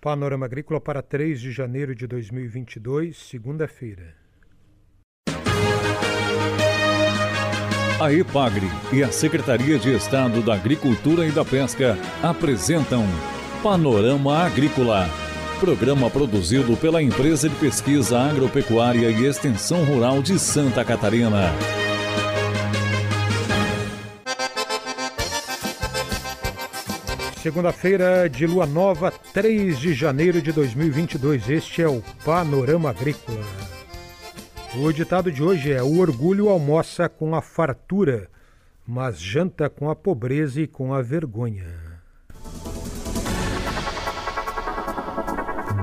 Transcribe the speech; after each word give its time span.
Panorama 0.00 0.46
Agrícola 0.46 0.80
para 0.80 1.02
3 1.02 1.40
de 1.40 1.50
janeiro 1.50 1.94
de 1.94 2.06
2022, 2.06 3.16
segunda-feira. 3.16 4.14
A 7.98 8.12
EPAGRE 8.12 8.66
e 8.92 9.02
a 9.02 9.10
Secretaria 9.10 9.78
de 9.78 9.94
Estado 9.94 10.42
da 10.42 10.54
Agricultura 10.54 11.26
e 11.26 11.32
da 11.32 11.44
Pesca 11.44 11.96
apresentam 12.22 13.04
Panorama 13.62 14.44
Agrícola, 14.44 15.08
programa 15.58 16.10
produzido 16.10 16.76
pela 16.76 17.02
Empresa 17.02 17.48
de 17.48 17.56
Pesquisa 17.56 18.18
Agropecuária 18.18 19.10
e 19.10 19.24
Extensão 19.24 19.82
Rural 19.84 20.22
de 20.22 20.38
Santa 20.38 20.84
Catarina. 20.84 21.52
Segunda-feira 27.46 28.28
de 28.28 28.44
lua 28.44 28.66
nova, 28.66 29.12
3 29.32 29.78
de 29.78 29.94
janeiro 29.94 30.42
de 30.42 30.50
2022. 30.50 31.48
Este 31.48 31.80
é 31.80 31.86
o 31.86 32.02
Panorama 32.24 32.90
Agrícola. 32.90 33.38
O 34.74 34.90
ditado 34.90 35.30
de 35.30 35.44
hoje 35.44 35.72
é: 35.72 35.80
O 35.80 36.00
orgulho 36.00 36.48
almoça 36.48 37.08
com 37.08 37.36
a 37.36 37.40
fartura, 37.40 38.28
mas 38.84 39.20
janta 39.20 39.70
com 39.70 39.88
a 39.88 39.94
pobreza 39.94 40.60
e 40.60 40.66
com 40.66 40.92
a 40.92 41.00
vergonha. 41.00 41.72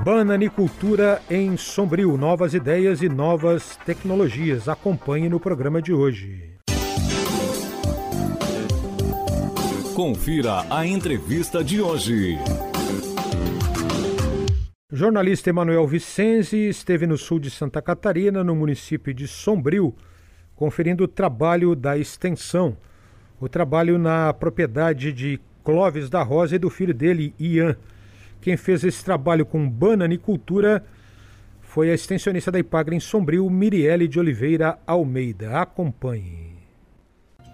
Bananicultura 0.04 1.22
em 1.30 1.56
Sombrio, 1.56 2.14
novas 2.18 2.52
ideias 2.52 3.00
e 3.00 3.08
novas 3.08 3.78
tecnologias. 3.86 4.68
Acompanhe 4.68 5.30
no 5.30 5.40
programa 5.40 5.80
de 5.80 5.94
hoje. 5.94 6.53
Confira 9.94 10.66
a 10.70 10.84
entrevista 10.84 11.62
de 11.62 11.80
hoje. 11.80 12.36
O 14.90 14.96
jornalista 14.96 15.50
Emanuel 15.50 15.86
Vicenzi 15.86 16.68
esteve 16.68 17.06
no 17.06 17.16
sul 17.16 17.38
de 17.38 17.48
Santa 17.48 17.80
Catarina, 17.80 18.42
no 18.42 18.56
município 18.56 19.14
de 19.14 19.28
Sombrio, 19.28 19.94
conferindo 20.56 21.04
o 21.04 21.08
trabalho 21.08 21.76
da 21.76 21.96
extensão, 21.96 22.76
o 23.40 23.48
trabalho 23.48 23.96
na 23.96 24.34
propriedade 24.34 25.12
de 25.12 25.40
Clóvis 25.62 26.10
da 26.10 26.24
Rosa 26.24 26.56
e 26.56 26.58
do 26.58 26.70
filho 26.70 26.92
dele, 26.92 27.32
Ian. 27.38 27.76
Quem 28.40 28.56
fez 28.56 28.82
esse 28.82 29.04
trabalho 29.04 29.46
com 29.46 29.70
bananicultura 29.70 30.84
foi 31.60 31.90
a 31.90 31.94
extensionista 31.94 32.50
da 32.50 32.58
Ipagre 32.58 32.96
em 32.96 33.00
Sombrio, 33.00 33.48
Mirielle 33.48 34.08
de 34.08 34.18
Oliveira 34.18 34.76
Almeida. 34.88 35.60
Acompanhe. 35.60 36.53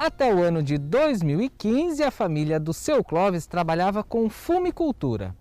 Até 0.03 0.35
o 0.35 0.43
ano 0.43 0.63
de 0.63 0.79
2015, 0.79 2.03
a 2.03 2.11
família 2.11 2.59
do 2.59 2.73
seu 2.73 3.05
Clóvis 3.05 3.47
trabalhava 3.47 4.03
com 4.03 4.31
fumicultura. 4.31 5.37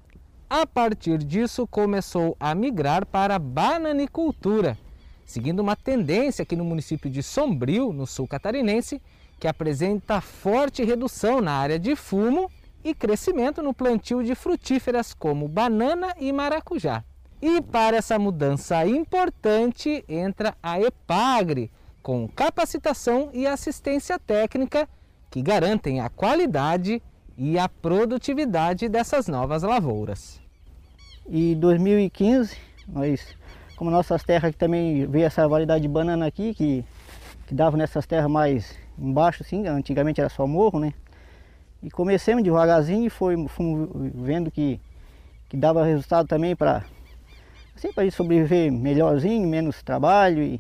A 0.50 0.68
partir 0.68 1.20
disso, 1.20 1.66
começou 1.66 2.36
a 2.38 2.54
migrar 2.54 3.06
para 3.06 3.36
a 3.36 3.40
bananicultura, 3.40 4.78
seguindo 5.26 5.62
uma 5.62 5.78
tendência 5.78 6.44
aqui 6.44 6.58
no 6.58 6.66
município 6.66 7.10
de 7.10 7.24
Sombrio, 7.24 7.94
no 7.94 8.06
sul 8.06 8.28
catarinense, 8.28 9.02
que 9.40 9.48
apresenta 9.48 10.20
forte 10.20 10.84
redução 10.84 11.40
na 11.40 11.54
área 11.54 11.80
de 11.80 11.96
fumo 11.96 12.52
e 12.84 12.94
crescimento 12.94 13.64
no 13.64 13.74
plantio 13.74 14.22
de 14.26 14.36
frutíferas 14.36 15.14
como 15.14 15.48
banana 15.48 16.14
e 16.20 16.34
maracujá. 16.34 17.06
E 17.42 17.62
para 17.62 17.96
essa 17.96 18.20
mudança 18.20 18.86
importante 18.86 20.04
entra 20.10 20.54
a 20.62 20.82
EPAGRE, 20.82 21.72
com 22.02 22.28
capacitação 22.28 23.30
e 23.34 23.46
assistência 23.46 24.18
técnica 24.18 24.88
que 25.30 25.42
garantem 25.42 26.00
a 26.00 26.10
qualidade 26.10 27.02
e 27.38 27.58
a 27.58 27.70
produtividade 27.70 28.90
dessas 28.90 29.28
novas 29.28 29.64
lavouras. 29.64 30.42
E 31.28 31.56
2015, 31.56 32.58
nós, 32.88 33.36
como 33.78 33.92
nossas 33.92 34.24
terras 34.24 34.50
aqui 34.50 34.58
também 34.58 35.06
veio 35.06 35.26
essa 35.26 35.48
variedade 35.48 35.84
de 35.84 35.88
banana 35.88 36.26
aqui, 36.26 36.54
que, 36.54 36.84
que 37.48 37.54
dava 37.54 37.78
nessas 37.78 38.06
terras 38.06 38.30
mais 38.30 38.76
embaixo, 38.98 39.44
assim, 39.44 39.68
antigamente 39.68 40.20
era 40.20 40.30
só 40.30 40.46
morro, 40.46 40.80
né? 40.80 40.94
E 41.82 41.90
comecemos 41.90 42.44
devagarzinho 42.44 43.06
e 43.06 43.10
foi, 43.10 43.48
fomos 43.48 43.90
vendo 44.16 44.52
que, 44.52 44.82
que 45.48 45.56
dava 45.56 45.86
resultado 45.86 46.28
também 46.28 46.56
para 46.56 46.84
assim, 47.76 47.94
para 47.94 48.10
sobreviver 48.12 48.70
melhorzinho, 48.70 49.48
menos 49.48 49.82
trabalho 49.82 50.44
e 50.44 50.60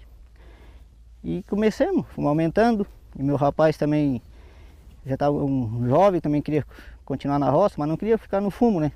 e 1.24 1.44
comecemos, 1.44 2.06
fomos 2.09 2.30
aumentando. 2.30 2.85
E 3.18 3.24
meu 3.24 3.35
rapaz 3.35 3.78
também 3.78 4.22
já 5.06 5.16
estava 5.16 5.35
um 5.35 5.88
jovem, 5.88 6.22
também 6.22 6.41
queria 6.41 6.66
continuar 7.03 7.40
na 7.40 7.50
roça, 7.50 7.75
mas 7.78 7.88
não 7.88 7.97
queria 7.97 8.18
ficar 8.18 8.40
no 8.41 8.52
fumo, 8.52 8.80
né? 8.80 8.91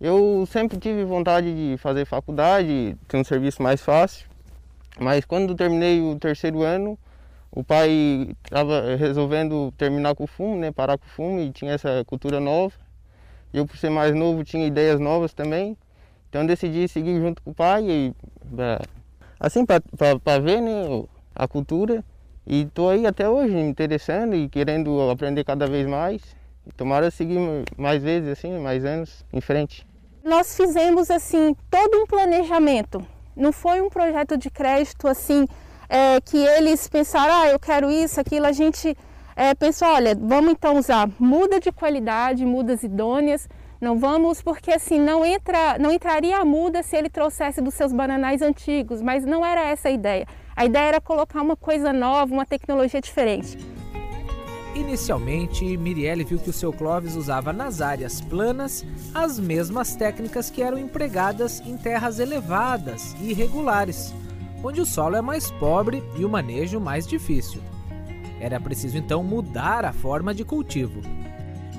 Eu 0.00 0.46
sempre 0.46 0.78
tive 0.78 1.04
vontade 1.04 1.54
de 1.54 1.76
fazer 1.76 2.06
faculdade, 2.06 2.96
ter 3.06 3.16
um 3.18 3.24
serviço 3.24 3.62
mais 3.62 3.82
fácil. 3.82 4.26
Mas 4.98 5.24
quando 5.24 5.54
terminei 5.54 6.00
o 6.00 6.18
terceiro 6.18 6.62
ano, 6.62 6.98
o 7.50 7.62
pai 7.62 8.34
estava 8.44 8.96
resolvendo 8.96 9.72
terminar 9.76 10.14
com 10.14 10.24
o 10.24 10.26
fumo, 10.26 10.56
né? 10.56 10.72
Parar 10.72 10.96
com 10.96 11.04
o 11.04 11.08
fumo 11.08 11.40
e 11.40 11.50
tinha 11.50 11.72
essa 11.72 12.02
cultura 12.06 12.40
nova. 12.40 12.74
Eu, 13.52 13.66
por 13.66 13.76
ser 13.76 13.90
mais 13.90 14.14
novo, 14.14 14.42
tinha 14.42 14.66
ideias 14.66 14.98
novas 14.98 15.34
também. 15.34 15.76
Então 16.30 16.46
decidi 16.46 16.86
seguir 16.88 17.20
junto 17.20 17.42
com 17.42 17.50
o 17.50 17.54
pai 17.54 17.84
e 17.90 18.14
assim 19.38 19.66
para 19.66 20.38
ver, 20.38 20.62
né? 20.62 21.04
A 21.34 21.46
cultura 21.48 22.04
e 22.46 22.62
estou 22.62 22.90
aí 22.90 23.06
até 23.06 23.28
hoje 23.28 23.54
me 23.54 23.62
interessando 23.62 24.34
e 24.34 24.48
querendo 24.48 25.08
aprender 25.10 25.44
cada 25.44 25.66
vez 25.66 25.86
mais. 25.86 26.22
E 26.66 26.72
tomara 26.72 27.10
seguir 27.10 27.38
mais 27.76 28.02
vezes 28.02 28.28
assim, 28.28 28.58
mais 28.58 28.84
anos 28.84 29.24
em 29.32 29.40
frente. 29.40 29.86
Nós 30.24 30.56
fizemos 30.56 31.10
assim 31.10 31.56
todo 31.70 32.02
um 32.02 32.06
planejamento. 32.06 33.04
Não 33.36 33.52
foi 33.52 33.80
um 33.80 33.88
projeto 33.88 34.36
de 34.36 34.50
crédito 34.50 35.08
assim 35.08 35.46
é, 35.88 36.20
que 36.20 36.36
eles 36.36 36.88
pensaram, 36.88 37.34
ah, 37.34 37.48
eu 37.48 37.58
quero 37.58 37.90
isso, 37.90 38.20
aquilo. 38.20 38.46
A 38.46 38.52
gente 38.52 38.96
é, 39.34 39.54
pensou, 39.54 39.88
olha, 39.88 40.14
vamos 40.14 40.52
então 40.52 40.76
usar 40.76 41.08
muda 41.18 41.58
de 41.58 41.72
qualidade, 41.72 42.44
mudas 42.44 42.82
idôneas. 42.82 43.48
Não 43.80 43.98
vamos, 43.98 44.42
porque 44.42 44.70
assim 44.70 45.00
não 45.00 45.24
entra, 45.24 45.78
não 45.78 45.90
entraria 45.90 46.36
a 46.36 46.44
muda 46.44 46.82
se 46.82 46.94
ele 46.96 47.08
trouxesse 47.08 47.62
dos 47.62 47.72
seus 47.72 47.94
bananais 47.94 48.42
antigos, 48.42 49.00
mas 49.00 49.24
não 49.24 49.44
era 49.44 49.62
essa 49.62 49.88
a 49.88 49.90
ideia. 49.90 50.26
A 50.60 50.66
ideia 50.66 50.88
era 50.88 51.00
colocar 51.00 51.40
uma 51.40 51.56
coisa 51.56 51.90
nova, 51.90 52.34
uma 52.34 52.44
tecnologia 52.44 53.00
diferente. 53.00 53.56
Inicialmente, 54.74 55.64
Mirielle 55.78 56.22
viu 56.22 56.38
que 56.38 56.50
o 56.50 56.52
seu 56.52 56.70
Clóvis 56.70 57.16
usava 57.16 57.50
nas 57.50 57.80
áreas 57.80 58.20
planas 58.20 58.84
as 59.14 59.38
mesmas 59.38 59.96
técnicas 59.96 60.50
que 60.50 60.62
eram 60.62 60.76
empregadas 60.76 61.60
em 61.60 61.78
terras 61.78 62.18
elevadas 62.18 63.16
e 63.22 63.30
irregulares, 63.30 64.12
onde 64.62 64.82
o 64.82 64.84
solo 64.84 65.16
é 65.16 65.22
mais 65.22 65.50
pobre 65.52 66.04
e 66.18 66.26
o 66.26 66.28
manejo 66.28 66.78
mais 66.78 67.06
difícil. 67.06 67.62
Era 68.38 68.60
preciso 68.60 68.98
então 68.98 69.24
mudar 69.24 69.86
a 69.86 69.94
forma 69.94 70.34
de 70.34 70.44
cultivo. 70.44 71.00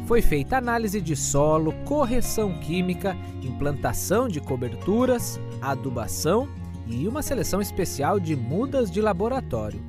Foi 0.08 0.24
feita 0.24 0.58
análise 0.58 1.00
de 1.00 1.16
solo, 1.16 1.72
correção 1.86 2.58
química, 2.58 3.16
implantação 3.44 4.28
de 4.28 4.42
coberturas, 4.42 5.40
adubação 5.62 6.50
e 6.91 7.07
uma 7.07 7.22
seleção 7.22 7.62
especial 7.62 8.19
de 8.19 8.35
mudas 8.35 8.91
de 8.91 9.02
laboratório. 9.02 9.81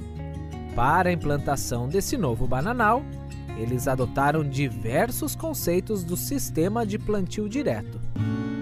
Para 0.75 1.11
a 1.11 1.13
implantação 1.13 1.89
desse 1.89 2.17
novo 2.17 2.47
bananal, 2.47 3.03
eles 3.59 3.87
adotaram 3.87 4.43
diversos 4.43 5.37
conceitos 5.37 6.03
do 6.03 6.17
sistema 6.17 6.87
de 6.87 6.99
plantio 6.99 7.49
direto. 7.49 8.01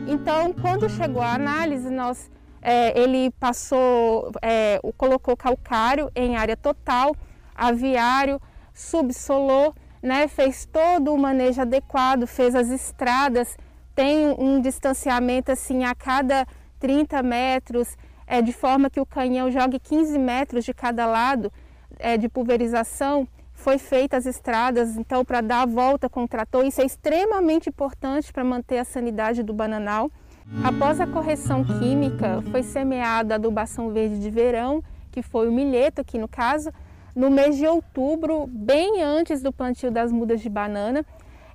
Então, 0.08 0.52
quando 0.52 0.88
chegou 0.88 1.22
a 1.22 1.34
análise, 1.34 1.88
nós, 1.88 2.30
é, 2.60 2.98
ele 3.00 3.30
passou, 3.38 4.32
é, 4.42 4.80
colocou 4.96 5.36
calcário 5.36 6.10
em 6.14 6.36
área 6.36 6.56
total, 6.56 7.14
aviário, 7.54 8.40
subsolou, 8.74 9.74
né, 10.02 10.26
fez 10.26 10.66
todo 10.66 11.12
o 11.12 11.18
manejo 11.18 11.60
adequado, 11.60 12.26
fez 12.26 12.54
as 12.54 12.70
estradas, 12.70 13.56
tem 13.94 14.34
um 14.38 14.60
distanciamento 14.60 15.52
assim 15.52 15.84
a 15.84 15.94
cada 15.94 16.46
30 16.80 17.22
metros, 17.22 17.96
é, 18.30 18.40
de 18.40 18.52
forma 18.52 18.88
que 18.88 19.00
o 19.00 19.04
canhão 19.04 19.50
jogue 19.50 19.80
15 19.80 20.16
metros 20.16 20.64
de 20.64 20.72
cada 20.72 21.04
lado 21.04 21.52
é, 21.98 22.16
de 22.16 22.28
pulverização, 22.28 23.26
foi 23.52 23.76
feita 23.76 24.16
as 24.16 24.24
estradas, 24.24 24.96
então, 24.96 25.24
para 25.24 25.40
dar 25.40 25.62
a 25.62 25.66
volta 25.66 26.08
com 26.08 26.22
o 26.22 26.28
trator. 26.28 26.64
Isso 26.64 26.80
é 26.80 26.84
extremamente 26.84 27.68
importante 27.68 28.32
para 28.32 28.44
manter 28.44 28.78
a 28.78 28.84
sanidade 28.84 29.42
do 29.42 29.52
bananal. 29.52 30.08
Após 30.62 31.00
a 31.00 31.08
correção 31.08 31.64
química, 31.64 32.40
foi 32.52 32.62
semeada 32.62 33.34
a 33.34 33.36
adubação 33.36 33.90
verde 33.90 34.20
de 34.20 34.30
verão, 34.30 34.82
que 35.10 35.22
foi 35.22 35.48
o 35.48 35.52
milheto 35.52 36.00
aqui 36.00 36.16
no 36.16 36.28
caso, 36.28 36.72
no 37.16 37.30
mês 37.30 37.56
de 37.56 37.66
outubro, 37.66 38.46
bem 38.46 39.02
antes 39.02 39.42
do 39.42 39.52
plantio 39.52 39.90
das 39.90 40.12
mudas 40.12 40.40
de 40.40 40.48
banana. 40.48 41.04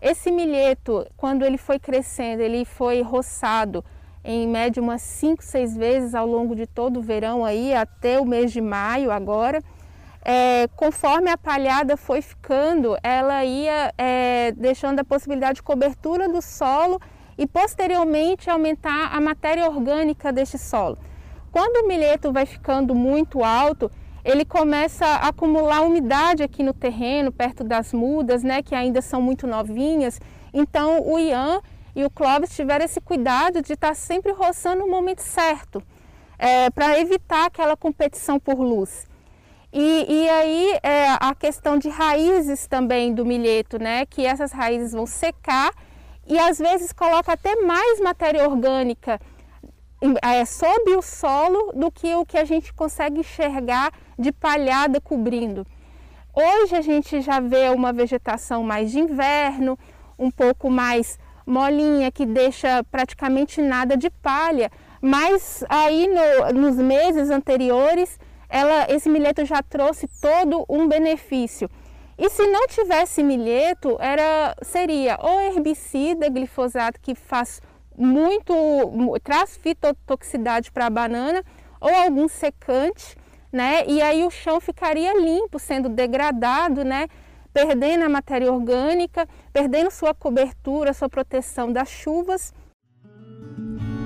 Esse 0.02 0.30
milheto, 0.30 1.08
quando 1.16 1.46
ele 1.46 1.58
foi 1.58 1.80
crescendo, 1.80 2.42
ele 2.42 2.66
foi 2.66 3.02
roçado 3.02 3.84
em 4.26 4.48
média 4.48 4.82
umas 4.82 5.04
5, 5.04 5.44
6 5.44 5.78
vezes 5.78 6.16
ao 6.16 6.26
longo 6.26 6.56
de 6.56 6.66
todo 6.66 6.98
o 6.98 7.02
verão 7.02 7.46
aí, 7.46 7.74
até 7.74 8.20
o 8.20 8.26
mês 8.26 8.52
de 8.52 8.60
maio 8.60 9.12
agora. 9.12 9.62
É, 10.24 10.68
conforme 10.76 11.30
a 11.30 11.38
palhada 11.38 11.96
foi 11.96 12.20
ficando, 12.20 12.98
ela 13.04 13.46
ia 13.46 13.94
é, 13.96 14.52
deixando 14.58 15.00
a 15.00 15.04
possibilidade 15.04 15.58
de 15.58 15.64
cobertura 15.64 16.28
do 16.28 16.42
solo 16.42 17.00
e 17.38 17.46
posteriormente 17.46 18.50
aumentar 18.50 19.16
a 19.16 19.22
matéria 19.22 19.70
orgânica 19.70 20.34
deste 20.34 20.58
solo. 20.58 20.98
Quando 21.52 21.86
o 21.86 21.88
milheto 21.88 22.34
vai 22.34 22.48
ficando 22.48 22.96
muito 22.96 23.44
alto, 23.44 23.92
ele 24.24 24.44
começa 24.44 25.06
a 25.06 25.28
acumular 25.28 25.82
umidade 25.82 26.42
aqui 26.42 26.64
no 26.64 26.74
terreno, 26.74 27.32
perto 27.32 27.64
das 27.64 27.94
mudas, 27.94 28.42
né, 28.42 28.64
que 28.64 28.74
ainda 28.74 29.04
são 29.04 29.22
muito 29.22 29.46
novinhas. 29.46 30.20
Então 30.52 31.08
o 31.08 31.20
Ian 31.20 31.62
e 31.96 32.04
o 32.04 32.10
Clóvis 32.10 32.56
tiveram 32.56 32.84
esse 32.86 33.00
cuidado 33.00 33.62
de 33.62 33.74
estar 33.74 33.96
sempre 33.96 34.32
roçando 34.32 34.82
no 34.82 34.92
momento 34.92 35.22
certo, 35.22 35.82
é, 36.38 36.70
para 36.70 37.00
evitar 37.00 37.46
aquela 37.46 37.78
competição 37.78 38.40
por 38.40 38.60
luz. 38.60 39.08
E, 39.72 40.06
e 40.08 40.30
aí 40.30 40.80
é, 40.84 41.10
a 41.20 41.34
questão 41.36 41.78
de 41.78 41.90
raízes 41.90 42.68
também 42.68 43.14
do 43.14 43.26
milheto, 43.26 43.78
né? 43.78 44.06
Que 44.06 44.26
essas 44.26 44.52
raízes 44.52 44.94
vão 44.94 45.06
secar 45.06 45.72
e 46.26 46.40
às 46.40 46.58
vezes 46.58 46.94
coloca 46.94 47.34
até 47.34 47.56
mais 47.58 48.00
matéria 48.00 48.48
orgânica 48.48 49.20
é, 50.22 50.46
sob 50.46 50.96
o 50.96 51.02
solo 51.02 51.74
do 51.74 51.92
que 51.92 52.14
o 52.16 52.26
que 52.26 52.38
a 52.38 52.46
gente 52.46 52.74
consegue 52.74 53.20
enxergar 53.20 53.92
de 54.18 54.32
palhada 54.32 55.02
cobrindo. 55.02 55.66
Hoje 56.34 56.76
a 56.76 56.82
gente 56.82 57.22
já 57.22 57.40
vê 57.40 57.70
uma 57.70 57.94
vegetação 57.94 58.64
mais 58.64 58.92
de 58.92 59.00
inverno, 59.00 59.78
um 60.18 60.32
pouco 60.32 60.70
mais 60.70 61.18
molinha, 61.46 62.12
que 62.12 62.26
deixa 62.26 62.84
praticamente 62.86 63.62
nada 63.62 63.96
de 63.96 64.10
palha, 64.10 64.72
mas 65.02 65.64
aí 65.70 66.08
no, 66.08 66.60
nos 66.60 66.76
meses 66.78 67.30
anteriores 67.30 68.20
ela, 68.50 68.88
esse 68.90 69.10
milheto 69.10 69.46
já 69.46 69.62
trouxe 69.62 70.08
todo 70.22 70.66
um 70.70 70.88
benefício. 70.88 71.70
E 72.18 72.30
se 72.30 72.48
não 72.48 72.68
tivesse 72.68 73.22
milheto, 73.22 73.98
era, 74.00 74.56
seria 74.62 75.18
ou 75.22 75.42
herbicida, 75.42 76.30
glifosato, 76.30 77.00
que 77.02 77.14
faz 77.14 77.62
muito, 77.98 78.54
traz 79.24 79.58
fitotoxicidade 79.58 80.72
para 80.72 80.86
a 80.86 80.90
banana, 80.90 81.44
ou 81.82 81.94
algum 81.94 82.28
secante, 82.28 83.18
né? 83.52 83.84
E 83.88 84.02
aí 84.02 84.24
o 84.24 84.32
chão 84.32 84.62
ficaria 84.62 85.20
limpo, 85.20 85.60
sendo 85.60 85.90
degradado, 85.90 86.84
né? 86.84 87.08
Perdendo 87.56 88.04
a 88.04 88.10
matéria 88.10 88.52
orgânica, 88.52 89.26
perdendo 89.54 89.90
sua 89.90 90.14
cobertura, 90.14 90.94
sua 90.94 91.08
proteção 91.08 91.72
das 91.72 91.88
chuvas. 91.90 92.54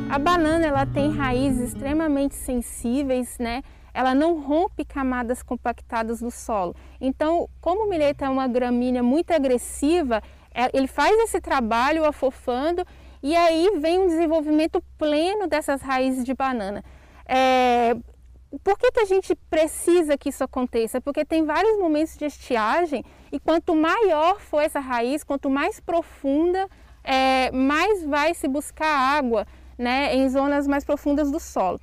A 0.07 0.19
banana 0.19 0.67
ela 0.67 0.85
tem 0.85 1.11
raízes 1.11 1.73
extremamente 1.73 2.35
sensíveis, 2.35 3.39
né? 3.39 3.63
ela 3.91 4.13
não 4.13 4.39
rompe 4.39 4.85
camadas 4.85 5.41
compactadas 5.41 6.19
do 6.19 6.29
solo. 6.29 6.75
Então, 7.01 7.49
como 7.59 7.85
o 7.85 7.89
milheto 7.89 8.23
é 8.23 8.29
uma 8.29 8.47
gramínea 8.47 9.01
muito 9.01 9.31
agressiva, 9.31 10.21
é, 10.53 10.69
ele 10.77 10.87
faz 10.87 11.17
esse 11.21 11.41
trabalho 11.41 12.05
afofando 12.05 12.85
e 13.23 13.35
aí 13.35 13.79
vem 13.79 13.97
um 13.97 14.07
desenvolvimento 14.07 14.79
pleno 14.95 15.47
dessas 15.47 15.81
raízes 15.81 16.23
de 16.23 16.35
banana. 16.35 16.83
É, 17.25 17.95
por 18.63 18.77
que, 18.77 18.91
que 18.91 18.99
a 18.99 19.05
gente 19.05 19.35
precisa 19.49 20.17
que 20.17 20.29
isso 20.29 20.43
aconteça? 20.43 21.01
Porque 21.01 21.25
tem 21.25 21.43
vários 21.43 21.77
momentos 21.79 22.15
de 22.15 22.25
estiagem 22.25 23.03
e 23.31 23.39
quanto 23.39 23.75
maior 23.75 24.39
for 24.39 24.61
essa 24.61 24.79
raiz, 24.79 25.23
quanto 25.23 25.49
mais 25.49 25.79
profunda, 25.79 26.67
é, 27.03 27.51
mais 27.51 28.03
vai 28.03 28.33
se 28.33 28.47
buscar 28.47 28.87
água 28.87 29.45
né, 29.77 30.15
em 30.15 30.27
zonas 30.29 30.67
mais 30.67 30.83
profundas 30.83 31.31
do 31.31 31.39
solo. 31.39 31.79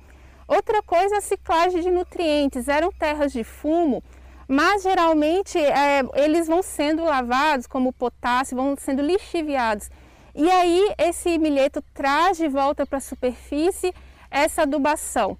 Outra 0.47 0.81
coisa 0.81 1.15
é 1.15 1.17
a 1.17 1.21
ciclagem 1.21 1.81
de 1.81 1.91
nutrientes. 1.91 2.67
Eram 2.67 2.91
terras 2.91 3.33
de 3.33 3.43
fumo, 3.43 4.01
mas 4.47 4.83
geralmente 4.83 5.57
é, 5.57 6.03
eles 6.15 6.47
vão 6.47 6.63
sendo 6.63 7.03
lavados, 7.03 7.67
como 7.67 7.91
potássio, 7.91 8.55
vão 8.55 8.75
sendo 8.77 9.01
lixiviados. 9.01 9.89
E 10.33 10.49
aí 10.49 10.93
esse 10.97 11.37
milheto 11.37 11.83
traz 11.93 12.37
de 12.37 12.47
volta 12.47 12.85
para 12.85 12.99
a 12.99 13.01
superfície 13.01 13.93
essa 14.29 14.61
adubação. 14.61 15.37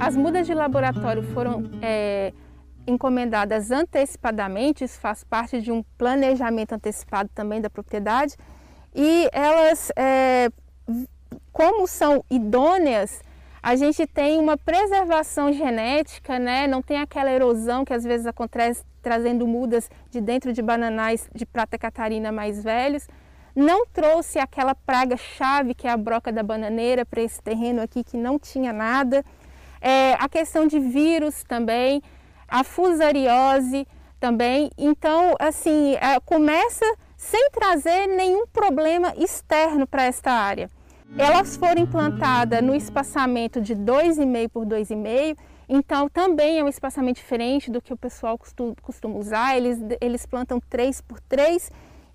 As 0.00 0.16
mudas 0.16 0.46
de 0.46 0.54
laboratório 0.54 1.22
foram 1.34 1.64
é, 1.82 2.32
encomendadas 2.88 3.70
antecipadamente, 3.70 4.84
isso 4.84 4.98
faz 4.98 5.22
parte 5.22 5.60
de 5.60 5.70
um 5.70 5.82
planejamento 5.96 6.72
antecipado 6.72 7.30
também 7.34 7.60
da 7.60 7.68
propriedade, 7.68 8.34
e 8.94 9.28
elas, 9.32 9.92
é, 9.96 10.50
como 11.52 11.86
são 11.86 12.24
idôneas, 12.30 13.22
a 13.62 13.76
gente 13.76 14.06
tem 14.06 14.38
uma 14.38 14.56
preservação 14.56 15.52
genética, 15.52 16.38
né? 16.38 16.66
não 16.66 16.80
tem 16.80 16.98
aquela 16.98 17.30
erosão 17.30 17.84
que 17.84 17.92
às 17.92 18.04
vezes 18.04 18.26
acontece 18.26 18.82
trazendo 19.02 19.46
mudas 19.46 19.90
de 20.10 20.20
dentro 20.20 20.52
de 20.52 20.62
bananais 20.62 21.28
de 21.34 21.44
prata 21.44 21.76
catarina 21.76 22.30
mais 22.32 22.62
velhos. 22.62 23.06
Não 23.54 23.84
trouxe 23.86 24.38
aquela 24.38 24.74
praga 24.74 25.16
chave 25.16 25.74
que 25.74 25.86
é 25.86 25.90
a 25.90 25.96
broca 25.96 26.30
da 26.30 26.42
bananeira 26.42 27.04
para 27.04 27.22
esse 27.22 27.42
terreno 27.42 27.82
aqui 27.82 28.04
que 28.04 28.16
não 28.16 28.38
tinha 28.38 28.72
nada. 28.72 29.24
É, 29.80 30.14
a 30.14 30.28
questão 30.28 30.66
de 30.66 30.78
vírus 30.78 31.42
também, 31.42 32.02
a 32.48 32.64
fusariose 32.64 33.86
também. 34.18 34.70
Então, 34.76 35.34
assim, 35.38 35.94
é, 35.96 36.18
começa 36.20 36.84
sem 37.16 37.50
trazer 37.50 38.06
nenhum 38.06 38.46
problema 38.46 39.12
externo 39.16 39.86
para 39.86 40.04
esta 40.04 40.32
área. 40.32 40.70
Elas 41.16 41.56
foram 41.56 41.82
implantadas 41.82 42.62
no 42.62 42.74
espaçamento 42.74 43.60
de 43.60 43.74
2,5 43.74 44.48
por 44.50 44.66
2,5, 44.66 45.38
então 45.68 46.08
também 46.08 46.58
é 46.58 46.64
um 46.64 46.68
espaçamento 46.68 47.16
diferente 47.16 47.70
do 47.70 47.80
que 47.80 47.92
o 47.92 47.96
pessoal 47.96 48.38
costuma 48.82 49.16
usar. 49.16 49.56
Eles, 49.56 49.78
eles 50.00 50.26
plantam 50.26 50.60
3 50.68 51.00
por 51.00 51.18
3 51.20 51.70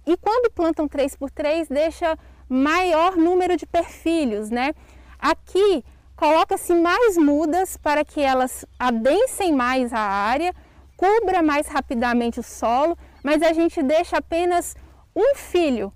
e 0.05 0.15
quando 0.15 0.51
plantam 0.51 0.87
3 0.87 1.15
por 1.15 1.31
3 1.31 1.67
deixa 1.69 2.17
maior 2.47 3.17
número 3.17 3.57
de 3.57 3.65
perfilhos, 3.65 4.51
né? 4.51 4.73
Aqui 5.17 5.83
coloca-se 6.23 6.73
mais 6.73 7.17
mudas 7.17 7.75
para 7.75 8.05
que 8.05 8.21
elas 8.21 8.65
adensem 8.79 9.51
mais 9.51 9.91
a 9.91 9.99
área, 9.99 10.53
cubra 10.95 11.41
mais 11.41 11.67
rapidamente 11.67 12.39
o 12.39 12.43
solo, 12.43 12.97
mas 13.21 13.43
a 13.43 13.51
gente 13.51 13.83
deixa 13.83 14.19
apenas 14.19 14.73
um 15.13 15.35
filho 15.35 15.91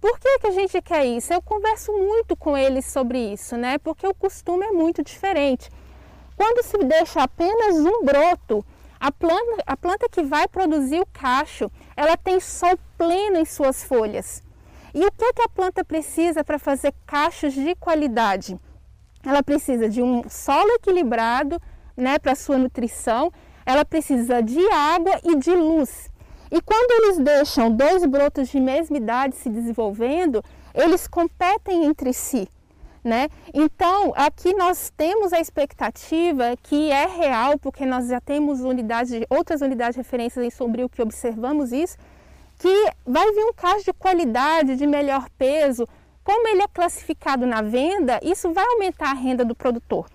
por 0.00 0.18
que, 0.20 0.38
que 0.38 0.46
a 0.46 0.52
gente 0.52 0.80
quer 0.80 1.04
isso? 1.04 1.32
Eu 1.32 1.42
converso 1.42 1.92
muito 1.92 2.36
com 2.36 2.56
eles 2.56 2.86
sobre 2.86 3.18
isso, 3.32 3.56
né? 3.56 3.78
Porque 3.78 4.06
o 4.06 4.14
costume 4.14 4.64
é 4.64 4.70
muito 4.70 5.02
diferente. 5.02 5.68
Quando 6.36 6.64
se 6.64 6.78
deixa 6.78 7.22
apenas 7.22 7.76
um 7.78 8.04
broto, 8.04 8.64
a 9.00 9.10
planta, 9.10 9.62
a 9.66 9.76
planta 9.76 10.08
que 10.08 10.22
vai 10.22 10.46
produzir 10.46 11.00
o 11.00 11.06
cacho, 11.06 11.68
ela 11.96 12.16
tem 12.16 12.38
sol 12.38 12.78
pleno 12.96 13.38
em 13.38 13.44
suas 13.44 13.82
folhas. 13.82 14.40
E 14.94 15.04
o 15.04 15.10
que, 15.10 15.32
que 15.32 15.42
a 15.42 15.48
planta 15.48 15.84
precisa 15.84 16.44
para 16.44 16.60
fazer 16.60 16.94
cachos 17.04 17.52
de 17.52 17.74
qualidade? 17.74 18.56
Ela 19.24 19.42
precisa 19.42 19.88
de 19.88 20.02
um 20.02 20.28
solo 20.28 20.70
equilibrado, 20.72 21.60
né, 21.96 22.18
para 22.18 22.34
sua 22.34 22.58
nutrição. 22.58 23.32
Ela 23.66 23.84
precisa 23.84 24.42
de 24.42 24.64
água 24.70 25.20
e 25.24 25.36
de 25.36 25.50
luz. 25.50 26.10
E 26.50 26.60
quando 26.62 27.04
eles 27.04 27.18
deixam 27.18 27.70
dois 27.70 28.04
brotos 28.06 28.48
de 28.48 28.58
mesma 28.58 28.96
idade 28.96 29.36
se 29.36 29.50
desenvolvendo, 29.50 30.42
eles 30.74 31.06
competem 31.06 31.84
entre 31.84 32.12
si. 32.12 32.48
Né? 33.04 33.28
Então, 33.54 34.12
aqui 34.16 34.54
nós 34.54 34.92
temos 34.96 35.32
a 35.32 35.40
expectativa 35.40 36.56
que 36.62 36.90
é 36.90 37.06
real, 37.06 37.58
porque 37.58 37.86
nós 37.86 38.08
já 38.08 38.20
temos 38.20 38.60
unidades, 38.60 39.12
outras 39.30 39.60
unidades 39.60 39.94
de 39.94 40.00
referência 40.00 40.44
em 40.44 40.50
Sombrio 40.50 40.88
que 40.88 41.00
observamos 41.00 41.72
isso, 41.72 41.96
que 42.58 42.90
vai 43.06 43.30
vir 43.32 43.44
um 43.44 43.52
caso 43.52 43.84
de 43.84 43.92
qualidade, 43.92 44.76
de 44.76 44.86
melhor 44.86 45.28
peso. 45.38 45.86
Como 46.28 46.46
ele 46.46 46.60
é 46.60 46.68
classificado 46.68 47.46
na 47.46 47.62
venda, 47.62 48.20
isso 48.22 48.52
vai 48.52 48.62
aumentar 48.62 49.12
a 49.12 49.14
renda 49.14 49.46
do 49.46 49.54
produtor. 49.54 50.10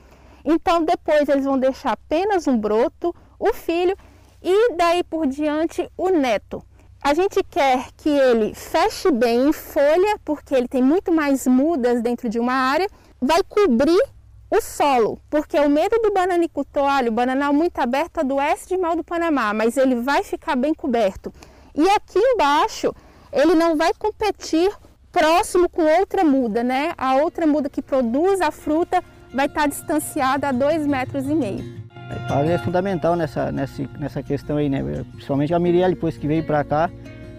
Então, 0.46 0.86
depois 0.86 1.28
eles 1.28 1.44
vão 1.44 1.58
deixar 1.58 1.94
apenas 1.94 2.48
um 2.48 2.56
broto, 2.56 3.16
o 3.40 3.52
filho, 3.52 3.98
e 4.40 4.76
daí 4.76 5.04
por 5.04 5.26
diante 5.26 5.90
o 5.98 6.10
neto. 6.10 6.64
A 7.02 7.16
gente 7.16 7.44
quer 7.44 7.88
que 7.98 8.10
ele 8.10 8.54
feche 8.54 9.10
bem 9.10 9.50
em 9.50 9.52
folha, 9.52 10.20
porque 10.24 10.54
ele 10.54 10.68
tem 10.68 10.84
muito 10.84 11.12
mais 11.12 11.48
mudas 11.48 12.00
dentro 12.00 12.30
de 12.30 12.40
uma 12.40 12.54
área, 12.54 12.88
vai 13.20 13.42
cobrir 13.42 14.04
o 14.52 14.62
solo, 14.62 15.20
porque 15.32 15.60
o 15.60 15.68
medo 15.68 16.00
do 16.00 16.14
bananicultor, 16.14 16.84
olha, 16.84 17.10
o 17.10 17.14
bananal 17.16 17.52
muito 17.52 17.80
aberto 17.80 18.20
adoece 18.20 18.68
de 18.68 18.78
mal 18.78 18.96
do 18.96 19.04
Panamá, 19.04 19.52
mas 19.52 19.78
ele 19.78 19.96
vai 19.96 20.24
ficar 20.24 20.56
bem 20.56 20.76
coberto. 20.76 21.34
E 21.74 21.90
aqui 21.90 22.20
embaixo, 22.20 22.94
ele 23.32 23.56
não 23.56 23.76
vai 23.76 23.92
competir 23.96 24.72
próximo 25.14 25.70
com 25.70 25.84
outra 25.84 26.24
muda, 26.24 26.64
né? 26.64 26.92
A 26.98 27.16
outra 27.18 27.46
muda 27.46 27.70
que 27.70 27.82
produz 27.82 28.42
a 28.42 28.50
fruta 28.50 29.02
vai 29.34 29.46
estar 29.46 29.68
distanciada 29.68 30.50
a 30.50 30.52
dois 30.52 30.86
metros 30.86 31.26
e 31.26 31.36
meio. 31.36 31.84
A 32.30 32.44
é 32.44 32.58
fundamental 32.58 33.16
nessa, 33.16 33.52
nessa, 33.52 33.84
nessa 33.98 34.24
questão 34.24 34.58
aí, 34.58 34.68
né? 34.68 34.84
Principalmente 35.14 35.54
a 35.54 35.60
Miriel, 35.60 35.92
depois 35.92 36.18
que 36.18 36.28
veio 36.28 36.44
para 36.44 36.64
cá, 36.64 36.90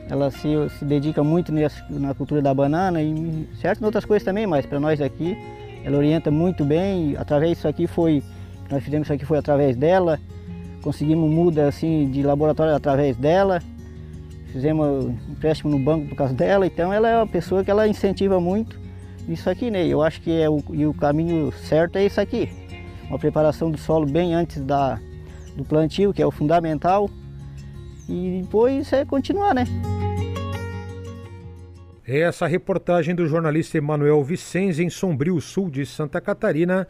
ela 0.08 0.30
se, 0.30 0.48
se 0.78 0.84
dedica 0.84 1.22
muito 1.22 1.52
nessa, 1.52 1.84
na 1.90 2.14
cultura 2.14 2.40
da 2.40 2.54
banana 2.54 3.02
e 3.02 3.48
certas 3.60 3.82
outras 3.82 4.04
coisas 4.04 4.24
também, 4.24 4.46
mas 4.46 4.64
para 4.64 4.78
nós 4.78 5.00
aqui, 5.00 5.36
ela 5.84 5.98
orienta 5.98 6.30
muito 6.30 6.64
bem. 6.64 7.16
Através 7.18 7.56
disso 7.56 7.68
aqui 7.68 7.86
foi, 7.86 8.22
nós 8.70 8.82
fizemos 8.82 9.06
isso 9.06 9.12
aqui 9.12 9.24
foi 9.24 9.38
através 9.38 9.76
dela, 9.76 10.20
conseguimos 10.80 11.28
muda 11.28 11.68
assim 11.68 12.08
de 12.10 12.22
laboratório 12.22 12.74
através 12.74 13.16
dela. 13.16 13.60
Fizemos 14.54 15.06
empréstimo 15.28 15.68
no 15.68 15.80
banco 15.80 16.06
por 16.06 16.14
causa 16.14 16.32
dela, 16.32 16.64
então 16.64 16.92
ela 16.92 17.08
é 17.08 17.16
uma 17.16 17.26
pessoa 17.26 17.64
que 17.64 17.70
ela 17.72 17.88
incentiva 17.88 18.40
muito 18.40 18.78
isso 19.28 19.50
aqui, 19.50 19.68
né? 19.68 19.84
Eu 19.84 20.00
acho 20.00 20.20
que 20.20 20.30
é 20.30 20.48
o, 20.48 20.62
e 20.70 20.86
o 20.86 20.94
caminho 20.94 21.50
certo 21.50 21.96
é 21.96 22.06
isso 22.06 22.20
aqui. 22.20 22.48
Uma 23.08 23.18
preparação 23.18 23.68
do 23.68 23.76
solo 23.76 24.06
bem 24.06 24.32
antes 24.32 24.60
da, 24.60 25.00
do 25.56 25.64
plantio, 25.64 26.14
que 26.14 26.22
é 26.22 26.26
o 26.26 26.30
fundamental, 26.30 27.10
e 28.08 28.42
depois 28.42 28.92
é 28.92 29.04
continuar, 29.04 29.54
né? 29.54 29.64
É 32.06 32.20
essa 32.20 32.46
reportagem 32.46 33.12
do 33.12 33.26
jornalista 33.26 33.76
Emanuel 33.76 34.22
Vicenzi 34.22 34.84
em 34.84 34.90
Sombrio, 34.90 35.40
sul 35.40 35.68
de 35.68 35.84
Santa 35.84 36.20
Catarina, 36.20 36.86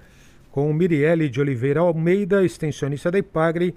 com 0.50 0.70
Mirielle 0.70 1.30
de 1.30 1.40
Oliveira 1.40 1.80
Almeida, 1.80 2.44
extensionista 2.44 3.10
da 3.10 3.18
Ipagre, 3.18 3.74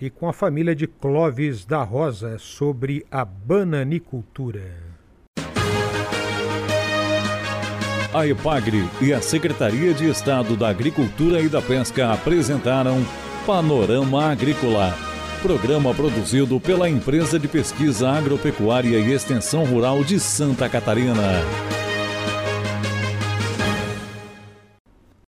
e 0.00 0.10
com 0.10 0.28
a 0.28 0.32
família 0.32 0.74
de 0.74 0.86
Clóvis 0.86 1.64
da 1.64 1.82
Rosa 1.82 2.38
sobre 2.38 3.04
a 3.10 3.24
bananicultura. 3.24 4.96
A 8.12 8.26
Epagre 8.26 8.82
e 9.00 9.12
a 9.12 9.20
Secretaria 9.20 9.92
de 9.92 10.08
Estado 10.08 10.56
da 10.56 10.68
Agricultura 10.68 11.40
e 11.40 11.48
da 11.48 11.60
Pesca 11.60 12.12
apresentaram 12.12 13.04
Panorama 13.46 14.30
Agrícola, 14.30 14.94
programa 15.42 15.94
produzido 15.94 16.58
pela 16.58 16.88
Empresa 16.88 17.38
de 17.38 17.46
Pesquisa 17.46 18.08
Agropecuária 18.08 18.98
e 18.98 19.12
Extensão 19.12 19.64
Rural 19.64 20.02
de 20.02 20.18
Santa 20.18 20.68
Catarina. 20.68 21.12